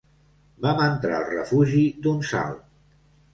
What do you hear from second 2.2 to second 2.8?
salt